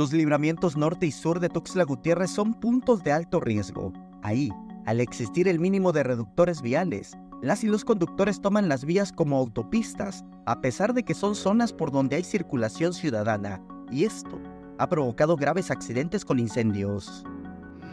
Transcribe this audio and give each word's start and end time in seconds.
Los 0.00 0.14
libramientos 0.14 0.78
norte 0.78 1.04
y 1.04 1.12
sur 1.12 1.40
de 1.40 1.50
Tuxtla 1.50 1.84
Gutiérrez 1.84 2.30
son 2.30 2.54
puntos 2.54 3.04
de 3.04 3.12
alto 3.12 3.38
riesgo. 3.38 3.92
Ahí, 4.22 4.48
al 4.86 4.98
existir 4.98 5.46
el 5.46 5.60
mínimo 5.60 5.92
de 5.92 6.02
reductores 6.02 6.62
viales, 6.62 7.18
las 7.42 7.64
y 7.64 7.66
los 7.66 7.84
conductores 7.84 8.40
toman 8.40 8.70
las 8.70 8.86
vías 8.86 9.12
como 9.12 9.36
autopistas, 9.36 10.24
a 10.46 10.62
pesar 10.62 10.94
de 10.94 11.02
que 11.02 11.12
son 11.12 11.34
zonas 11.34 11.74
por 11.74 11.92
donde 11.92 12.16
hay 12.16 12.24
circulación 12.24 12.94
ciudadana, 12.94 13.60
y 13.90 14.06
esto 14.06 14.40
ha 14.78 14.88
provocado 14.88 15.36
graves 15.36 15.70
accidentes 15.70 16.24
con 16.24 16.38
incendios. 16.38 17.22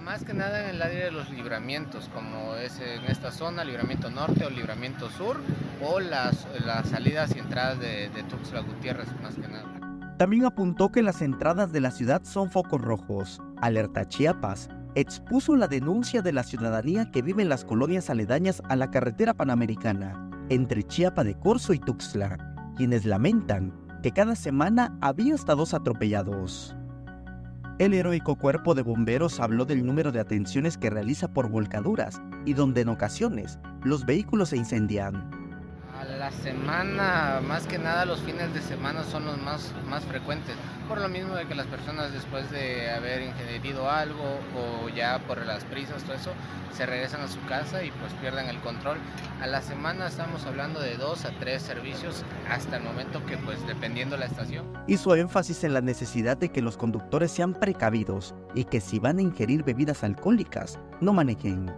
Más 0.05 0.23
que 0.23 0.33
nada 0.33 0.63
en 0.63 0.75
el 0.75 0.81
área 0.81 1.03
de 1.03 1.11
los 1.11 1.29
libramientos, 1.29 2.09
como 2.13 2.55
es 2.55 2.79
en 2.79 3.03
esta 3.11 3.31
zona, 3.31 3.65
libramiento 3.65 4.09
norte 4.09 4.45
o 4.45 4.49
libramiento 4.49 5.09
sur, 5.09 5.41
o 5.83 5.99
las, 5.99 6.47
las 6.65 6.87
salidas 6.87 7.35
y 7.35 7.39
entradas 7.39 7.81
de, 7.81 8.07
de 8.07 8.23
Tuxtla 8.23 8.61
Gutiérrez, 8.61 9.09
más 9.21 9.35
que 9.35 9.49
nada. 9.49 9.86
También 10.17 10.45
apuntó 10.45 10.91
que 10.91 11.03
las 11.03 11.21
entradas 11.21 11.71
de 11.71 11.79
la 11.79 11.91
ciudad 11.91 12.23
son 12.23 12.49
focos 12.49 12.81
rojos. 12.81 13.39
Alerta 13.61 14.07
Chiapas 14.07 14.69
expuso 14.95 15.55
la 15.55 15.67
denuncia 15.67 16.23
de 16.23 16.33
la 16.33 16.43
ciudadanía 16.43 17.11
que 17.11 17.21
vive 17.21 17.43
en 17.43 17.49
las 17.49 17.63
colonias 17.63 18.09
aledañas 18.09 18.63
a 18.67 18.75
la 18.75 18.89
carretera 18.89 19.35
panamericana, 19.35 20.27
entre 20.49 20.81
Chiapa 20.81 21.23
de 21.23 21.35
Corzo 21.35 21.73
y 21.73 21.79
Tuxtla, 21.79 22.55
quienes 22.75 23.05
lamentan 23.05 23.73
que 24.01 24.11
cada 24.11 24.35
semana 24.35 24.97
había 25.01 25.35
hasta 25.35 25.53
dos 25.53 25.75
atropellados. 25.75 26.75
El 27.77 27.93
heroico 27.93 28.37
cuerpo 28.37 28.73
de 28.73 28.81
bomberos 28.81 29.39
habló 29.39 29.65
del 29.65 29.85
número 29.85 30.11
de 30.11 30.19
atenciones 30.19 30.79
que 30.79 30.89
realiza 30.89 31.27
por 31.31 31.47
volcaduras 31.47 32.19
y 32.43 32.53
donde 32.53 32.81
en 32.81 32.89
ocasiones 32.89 33.59
los 33.83 34.03
vehículos 34.03 34.49
se 34.49 34.57
incendian. 34.57 35.36
La 36.27 36.33
semana, 36.33 37.39
más 37.41 37.67
que 37.67 37.77
nada 37.77 38.03
los 38.03 38.19
fines 38.19 38.53
de 38.53 38.59
semana 38.59 39.05
son 39.05 39.23
los 39.23 39.37
más, 39.37 39.73
más 39.87 40.03
frecuentes, 40.03 40.57
por 40.89 40.99
lo 40.99 41.07
mismo 41.07 41.35
de 41.35 41.45
que 41.45 41.55
las 41.55 41.67
personas 41.67 42.11
después 42.11 42.51
de 42.51 42.91
haber 42.91 43.21
ingerido 43.21 43.89
algo 43.89 44.37
o 44.53 44.89
ya 44.89 45.19
por 45.19 45.45
las 45.45 45.63
prisas, 45.63 46.03
todo 46.03 46.15
eso, 46.15 46.33
se 46.75 46.85
regresan 46.85 47.21
a 47.21 47.29
su 47.29 47.41
casa 47.45 47.81
y 47.81 47.91
pues 47.91 48.11
pierden 48.19 48.49
el 48.49 48.59
control. 48.59 48.97
A 49.39 49.47
la 49.47 49.61
semana 49.61 50.07
estamos 50.07 50.45
hablando 50.45 50.81
de 50.81 50.95
dos 50.97 51.23
a 51.23 51.31
tres 51.39 51.61
servicios 51.61 52.25
hasta 52.51 52.75
el 52.75 52.83
momento 52.83 53.25
que 53.25 53.37
pues 53.37 53.65
dependiendo 53.65 54.17
la 54.17 54.25
estación. 54.25 54.65
Hizo 54.85 55.15
énfasis 55.15 55.63
en 55.63 55.75
la 55.75 55.81
necesidad 55.81 56.35
de 56.35 56.49
que 56.49 56.61
los 56.61 56.75
conductores 56.75 57.31
sean 57.31 57.53
precavidos 57.53 58.35
y 58.53 58.65
que 58.65 58.81
si 58.81 58.99
van 58.99 59.19
a 59.19 59.21
ingerir 59.21 59.63
bebidas 59.63 60.03
alcohólicas, 60.03 60.77
no 60.99 61.13
manejen. 61.13 61.71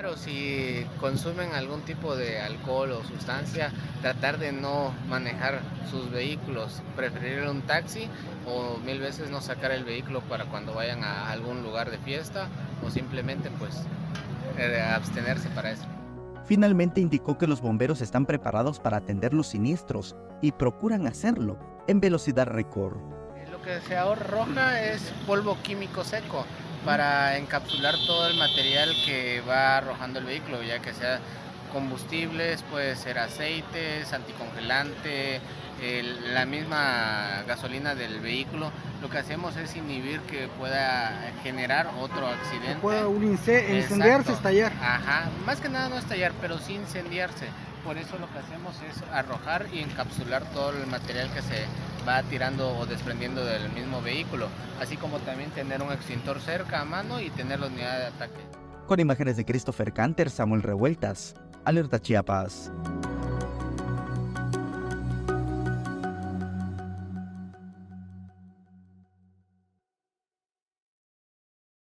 Claro, 0.00 0.16
si 0.16 0.86
consumen 1.00 1.54
algún 1.54 1.80
tipo 1.80 2.14
de 2.14 2.40
alcohol 2.40 2.92
o 2.92 3.02
sustancia, 3.02 3.72
tratar 4.00 4.38
de 4.38 4.52
no 4.52 4.94
manejar 5.08 5.58
sus 5.90 6.12
vehículos, 6.12 6.82
preferir 6.94 7.48
un 7.48 7.62
taxi 7.62 8.08
o 8.46 8.78
mil 8.78 9.00
veces 9.00 9.28
no 9.28 9.40
sacar 9.40 9.72
el 9.72 9.82
vehículo 9.82 10.20
para 10.20 10.44
cuando 10.44 10.72
vayan 10.72 11.02
a 11.02 11.32
algún 11.32 11.64
lugar 11.64 11.90
de 11.90 11.98
fiesta 11.98 12.46
o 12.86 12.90
simplemente 12.90 13.50
pues 13.58 13.74
eh, 14.56 14.80
abstenerse 14.80 15.48
para 15.48 15.72
eso. 15.72 15.86
Finalmente 16.44 17.00
indicó 17.00 17.36
que 17.36 17.48
los 17.48 17.60
bomberos 17.60 18.00
están 18.00 18.24
preparados 18.24 18.78
para 18.78 18.98
atender 18.98 19.34
los 19.34 19.48
siniestros 19.48 20.14
y 20.40 20.52
procuran 20.52 21.08
hacerlo 21.08 21.58
en 21.88 21.98
velocidad 21.98 22.46
récord. 22.46 22.98
Lo 23.50 23.60
que 23.62 23.80
se 23.80 23.96
arroja 23.96 24.80
es 24.80 25.02
polvo 25.26 25.58
químico 25.64 26.04
seco 26.04 26.44
para 26.88 27.36
encapsular 27.36 27.96
todo 28.06 28.28
el 28.28 28.38
material 28.38 28.96
que 29.04 29.42
va 29.46 29.76
arrojando 29.76 30.20
el 30.20 30.24
vehículo, 30.24 30.62
ya 30.62 30.78
que 30.78 30.94
sea 30.94 31.20
combustibles, 31.70 32.62
puede 32.62 32.96
ser 32.96 33.18
aceites, 33.18 34.10
anticongelante, 34.14 35.42
el, 35.82 36.32
la 36.32 36.46
misma 36.46 37.42
gasolina 37.46 37.94
del 37.94 38.20
vehículo. 38.20 38.72
Lo 39.02 39.10
que 39.10 39.18
hacemos 39.18 39.54
es 39.58 39.76
inhibir 39.76 40.20
que 40.20 40.48
pueda 40.48 41.30
generar 41.42 41.90
otro 42.00 42.26
accidente. 42.26 42.80
Pueda 42.80 43.06
un 43.06 43.22
incendiarse, 43.22 44.32
estallar. 44.32 44.72
Ajá, 44.80 45.28
más 45.44 45.60
que 45.60 45.68
nada 45.68 45.90
no 45.90 45.98
estallar, 45.98 46.32
pero 46.40 46.58
sí 46.58 46.72
incendiarse. 46.72 47.48
Por 47.84 47.96
eso 47.96 48.18
lo 48.18 48.30
que 48.30 48.38
hacemos 48.38 48.76
es 48.82 49.02
arrojar 49.12 49.66
y 49.72 49.80
encapsular 49.80 50.42
todo 50.52 50.70
el 50.70 50.86
material 50.86 51.30
que 51.32 51.42
se 51.42 51.64
va 52.06 52.22
tirando 52.22 52.76
o 52.76 52.86
desprendiendo 52.86 53.44
del 53.44 53.70
mismo 53.72 54.02
vehículo, 54.02 54.48
así 54.80 54.96
como 54.96 55.18
también 55.20 55.50
tener 55.50 55.82
un 55.82 55.92
extintor 55.92 56.40
cerca 56.40 56.80
a 56.80 56.84
mano 56.84 57.20
y 57.20 57.30
tener 57.30 57.60
la 57.60 57.66
unidad 57.66 57.98
de 57.98 58.06
ataque. 58.06 58.40
Con 58.86 59.00
imágenes 59.00 59.36
de 59.36 59.44
Christopher 59.44 59.92
Canter, 59.92 60.30
Samuel 60.30 60.62
Revueltas, 60.62 61.34
Alerta 61.64 62.00
Chiapas. 62.00 62.70